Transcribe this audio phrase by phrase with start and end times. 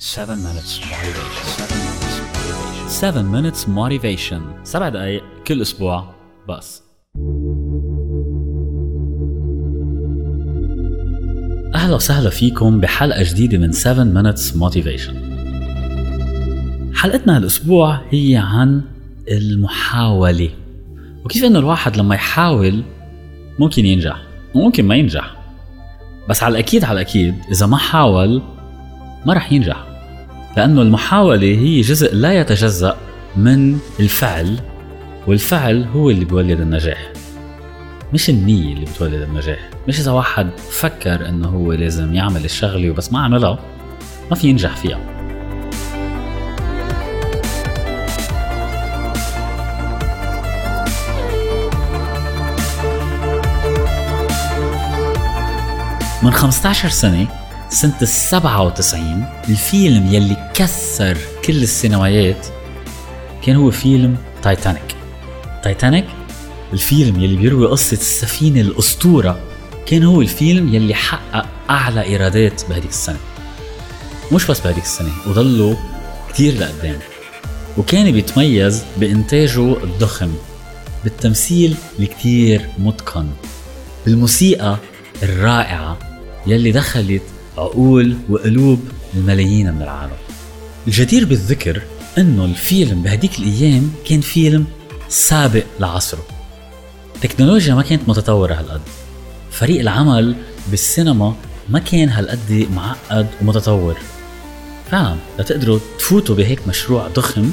[0.00, 1.68] 7 minutes motivation.
[2.88, 4.40] 7 minutes motivation.
[4.64, 6.14] 7 دقائق كل أسبوع
[6.48, 6.82] بس.
[11.74, 15.14] أهلا وسهلا فيكم بحلقة جديدة من 7 minutes motivation.
[16.94, 18.82] حلقتنا هالأسبوع هي عن
[19.28, 20.50] المحاولة.
[21.24, 22.82] وكيف إنه الواحد لما يحاول
[23.58, 24.22] ممكن ينجح
[24.54, 25.36] وممكن ما ينجح.
[26.28, 28.42] بس على الأكيد على الأكيد إذا ما حاول
[29.26, 29.87] ما رح ينجح.
[30.58, 32.96] لأنه المحاولة هي جزء لا يتجزأ
[33.36, 34.58] من الفعل
[35.26, 37.12] والفعل هو اللي بيولد النجاح.
[38.12, 39.70] مش النية اللي بتولد النجاح.
[39.88, 43.58] مش إذا واحد فكر إنه هو لازم يعمل الشغلة وبس ما عملها
[44.30, 44.98] ما في ينجح فيها.
[56.22, 57.26] من 15 سنة
[57.70, 62.46] سنة ال 97 الفيلم يلي كسر كل السينمايات
[63.42, 64.96] كان هو فيلم تايتانيك.
[65.64, 66.06] تايتانيك
[66.72, 69.38] الفيلم يلي بيروي قصة السفينة الأسطورة
[69.86, 73.18] كان هو الفيلم يلي حقق أعلى إيرادات بهديك السنة.
[74.32, 75.74] مش بس بهديك السنة وضلوا
[76.32, 76.98] كتير لقدام.
[77.78, 80.34] وكان بيتميز بإنتاجه الضخم
[81.04, 83.28] بالتمثيل الكتير متقن
[84.06, 84.76] بالموسيقى
[85.22, 85.98] الرائعة
[86.46, 87.22] يلي دخلت
[87.58, 88.80] عقول وقلوب
[89.14, 90.16] الملايين من العالم.
[90.86, 91.82] الجدير بالذكر
[92.18, 94.66] إنه الفيلم بهديك الأيام كان فيلم
[95.08, 96.26] سابق لعصره.
[97.16, 98.80] التكنولوجيا ما كانت متطورة هالقد.
[99.50, 100.34] فريق العمل
[100.70, 101.34] بالسينما
[101.68, 103.96] ما كان هالقد معقد ومتطور.
[104.90, 107.52] فعلا لتقدروا تفوتوا بهيك مشروع ضخم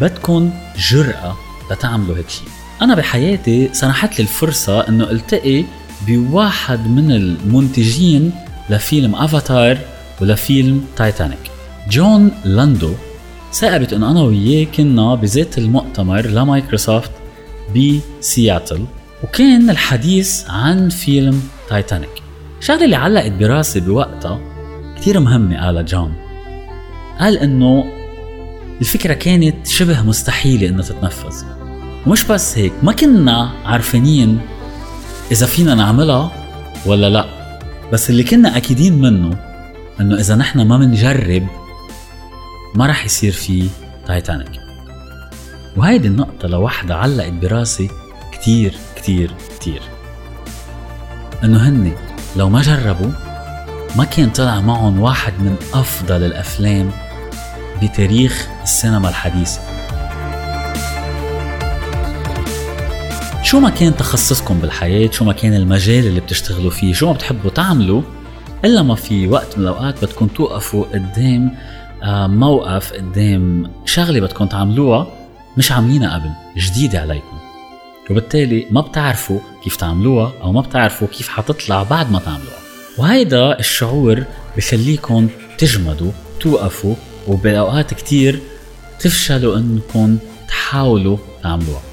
[0.00, 0.50] بدكم
[0.90, 1.36] جرأة
[1.70, 2.48] لتعملوا هيك شيء
[2.82, 5.64] أنا بحياتي سنحت لي الفرصة إنه ألتقي
[6.06, 8.32] بواحد من المنتجين
[8.70, 9.78] لفيلم افاتار
[10.20, 11.50] ولفيلم تايتانيك
[11.90, 12.92] جون لاندو
[13.52, 17.10] صاقبت انه أنا وياه كنا بذات المؤتمر لمايكروسوفت
[17.76, 18.84] بسياتل
[19.24, 22.22] وكان الحديث عن فيلم تايتانيك
[22.60, 24.40] الشغله اللي علقت براسي بوقتها
[24.96, 26.14] كثير مهمة قالها جون.
[27.20, 27.84] قال إنه
[28.80, 31.44] الفكرة كانت شبه مستحيلة إنها تتنفذ.
[32.06, 34.40] ومش بس هيك ما كنا عارفين
[35.32, 36.32] إذا فينا نعملها
[36.86, 37.37] ولا لأ.
[37.92, 39.38] بس اللي كنا أكيدين منه
[40.00, 41.46] إنه إذا نحن ما بنجرب
[42.74, 43.68] ما رح يصير في
[44.06, 44.50] تايتانيك.
[45.76, 47.90] وهيدي النقطة لوحدها علقت براسي
[48.32, 49.82] كتير كتير كتير.
[51.44, 51.92] إنه هن
[52.36, 53.10] لو ما جربوا
[53.96, 56.90] ما كان طلع معهم واحد من أفضل الأفلام
[57.82, 59.77] بتاريخ السينما الحديثة.
[63.48, 67.50] شو ما كان تخصصكم بالحياة؟ شو ما كان المجال اللي بتشتغلوا فيه؟ شو ما بتحبوا
[67.50, 68.02] تعملوا؟
[68.64, 71.54] إلا ما في وقت من الأوقات بدكم توقفوا قدام
[72.02, 75.06] آه، موقف قدام شغلة بدكم تعملوها
[75.56, 77.38] مش عاملينها قبل جديدة عليكم.
[78.10, 82.58] وبالتالي ما بتعرفوا كيف تعملوها أو ما بتعرفوا كيف حتطلع بعد ما تعملوها.
[82.98, 84.24] وهيدا الشعور
[84.56, 85.28] بخليكم
[85.58, 86.94] تجمدوا توقفوا
[87.28, 88.40] وبأوقات كتير
[89.00, 91.87] تفشلوا إنكم تحاولوا تعملوها.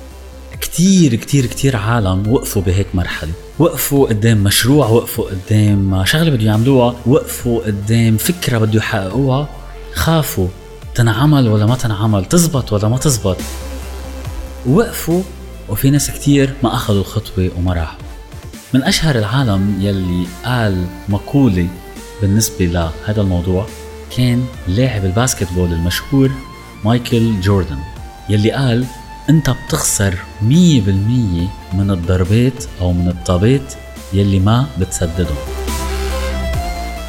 [0.76, 3.32] كتير كتير كتير عالم وقفوا بهيك مرحلة.
[3.60, 9.50] وقفوا قدام مشروع وقفوا قدام شغلة بده يعملوها وقفوا قدام فكرة بده يحققوها.
[9.94, 10.48] خافوا.
[10.96, 13.38] تنعمل ولا ما تنعمل تزبط ولا ما تزبط.
[14.66, 15.24] وقفوا
[15.70, 18.00] وفي ناس كتير ما أخذوا الخطوة وما راحوا.
[18.74, 21.68] من أشهر العالم يلي قال مقولة
[22.22, 23.66] بالنسبة لهذا الموضوع
[24.18, 26.32] كان لاعب الباسكتبول المشهور
[26.86, 27.78] مايكل جوردن
[28.30, 28.86] يلي قال
[29.30, 30.46] أنت بتخسر 100%
[31.74, 33.74] من الضربات أو من الطابات
[34.14, 35.38] يلي ما بتسددهم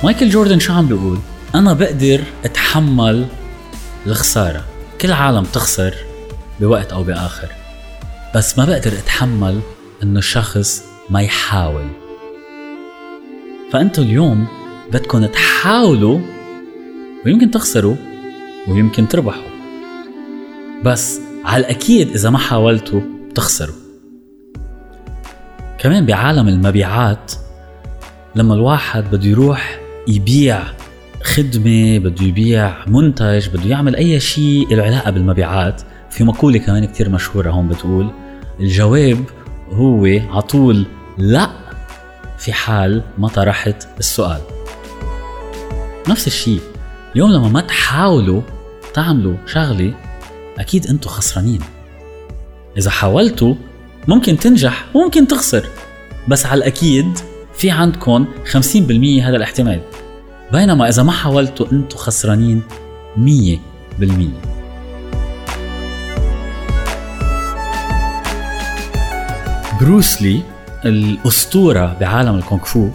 [0.05, 1.19] مايكل جوردن شو عم بيقول؟
[1.55, 3.27] أنا بقدر أتحمل
[4.07, 4.65] الخسارة.
[5.01, 5.95] كل عالم تخسر
[6.61, 7.49] بوقت أو بآخر.
[8.35, 9.61] بس ما بقدر أتحمل
[10.03, 11.89] إنه الشخص ما يحاول.
[13.73, 14.47] فأنتوا اليوم
[14.93, 16.21] بدكم تحاولوا
[17.27, 17.97] ويمكن تخسروا
[18.69, 19.51] ويمكن تربحوا.
[20.85, 23.01] بس على الأكيد إذا ما حاولتوا
[23.31, 23.75] بتخسروا.
[25.79, 27.33] كمان بعالم المبيعات
[28.35, 30.63] لما الواحد بده يروح يبيع
[31.23, 37.09] خدمة بده يبيع منتج بده يعمل أي شيء له علاقة بالمبيعات في مقولة كمان كتير
[37.09, 38.11] مشهورة هون بتقول
[38.61, 39.25] الجواب
[39.71, 40.87] هو عطول
[41.19, 41.51] لا
[42.39, 44.41] في حال ما طرحت السؤال.
[46.09, 46.61] نفس الشيء
[47.15, 48.43] اليوم لما ما تحاولوا
[48.95, 49.95] تعملوا شغلة
[50.59, 51.61] أكيد أنتوا خسرانين.
[52.79, 53.55] إذا حاولتوا
[54.09, 55.67] ممكن تنجح وممكن تخسر.
[56.29, 57.19] بس على الأكيد
[57.55, 59.81] في عندكم 50% هذا الاحتمال.
[60.53, 62.63] بينما إذا ما حاولتوا أنتوا خسرانين
[63.17, 63.59] مية
[63.99, 64.41] بالمية.
[69.81, 70.43] بروسلي
[70.85, 72.89] الأسطورة بعالم الكونغ فو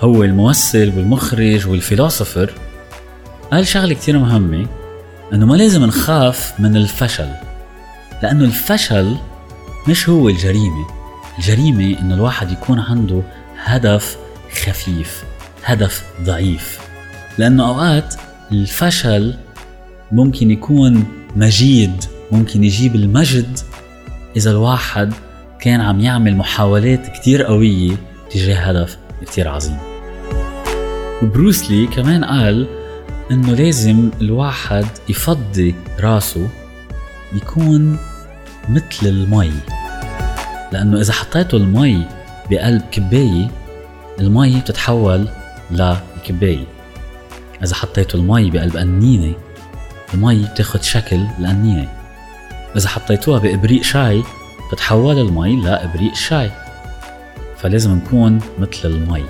[0.00, 2.54] هو الممثل والمخرج والفيلوسوفر.
[3.52, 4.79] قال شغلة كتير مهمة.
[5.32, 7.28] انه ما لازم نخاف من الفشل
[8.22, 9.16] لأنه الفشل
[9.88, 10.86] مش هو الجريمة.
[11.38, 13.22] الجريمة إنه الواحد يكون عنده
[13.64, 14.16] هدف
[14.64, 15.24] خفيف
[15.64, 16.78] هدف ضعيف.
[17.38, 18.14] لأنه أوقات
[18.52, 19.34] الفشل
[20.12, 21.04] ممكن يكون
[21.36, 23.58] مجيد ممكن يجيب المجد.
[24.36, 25.12] إذا الواحد
[25.60, 27.96] كان عم يعمل محاولات كتير قوية
[28.30, 28.96] تجاه هدف
[29.26, 29.78] كتير عظيم.
[31.22, 32.79] وبروسلي كمان قال
[33.30, 36.48] إنه لازم الواحد يفضي راسه
[37.32, 37.98] يكون
[38.68, 39.52] مثل المي.
[40.72, 42.06] لأنه إذا حطيته المي
[42.50, 43.50] بقلب كباية
[44.20, 45.28] المي بتتحول
[45.70, 46.64] لكباية.
[47.64, 49.34] إذا حطيته المي بقلب قنينة
[50.14, 51.88] المي بتاخد شكل القنينة
[52.76, 54.22] إذا حطيتوها بإبريق شاي
[54.68, 56.50] بتتحول المي لإبريق شاي.
[57.56, 59.24] فلازم نكون مثل المي.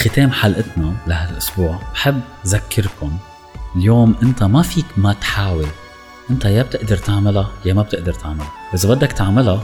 [0.00, 3.18] بختام حلقتنا لهالأسبوع بحب ذكركم
[3.76, 5.66] اليوم أنت ما فيك ما تحاول.
[6.30, 8.50] أنت يا بتقدر تعملها يا ما بتقدر تعملها.
[8.72, 9.62] واذا بدك تعملها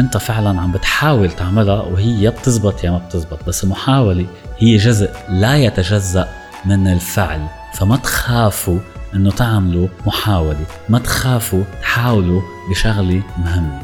[0.00, 3.44] أنت فعلا عم بتحاول تعملها وهي يا بتزبط يا ما بتزبط.
[3.44, 4.26] بس المحاولة
[4.58, 6.28] هي جزء لا يتجزأ
[6.64, 7.46] من الفعل.
[7.74, 8.78] فما تخافوا
[9.14, 10.66] إنه تعملوا محاولة.
[10.88, 13.82] ما تخافوا تحاولوا بشغلة مهمة.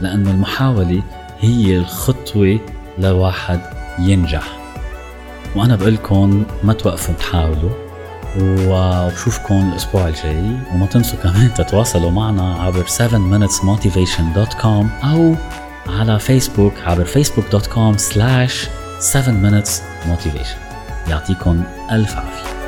[0.00, 1.02] لأنه المحاولة
[1.40, 2.60] هي الخطوة
[2.98, 3.60] لواحد
[3.98, 4.59] ينجح.
[5.56, 7.70] وأنا بقول لكم ما توقفوا تحاولوا.
[8.40, 10.56] وبشوفكم الأسبوع الجاي.
[10.72, 15.34] وما تنسوا كمان تتواصلوا معنا عبر 7minutesmotivation.com أو
[15.88, 18.68] على فيسبوك عبر facebook.com slash
[19.12, 20.56] 7minutesmotivation
[21.08, 21.62] يعطيكم
[21.92, 22.59] ألف عافية.